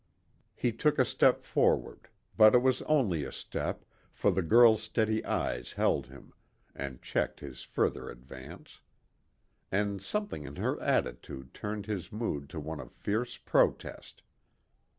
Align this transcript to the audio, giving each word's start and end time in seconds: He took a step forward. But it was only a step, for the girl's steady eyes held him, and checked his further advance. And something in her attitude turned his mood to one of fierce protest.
He 0.55 0.71
took 0.71 0.97
a 0.97 1.05
step 1.05 1.43
forward. 1.43 2.07
But 2.35 2.55
it 2.55 2.63
was 2.63 2.81
only 2.87 3.23
a 3.23 3.31
step, 3.31 3.85
for 4.11 4.31
the 4.31 4.41
girl's 4.41 4.81
steady 4.81 5.23
eyes 5.23 5.73
held 5.73 6.07
him, 6.07 6.33
and 6.73 7.03
checked 7.03 7.39
his 7.41 7.61
further 7.61 8.09
advance. 8.09 8.81
And 9.71 10.01
something 10.01 10.41
in 10.43 10.55
her 10.55 10.81
attitude 10.81 11.53
turned 11.53 11.85
his 11.85 12.11
mood 12.11 12.49
to 12.49 12.59
one 12.59 12.79
of 12.79 12.91
fierce 12.91 13.37
protest. 13.37 14.23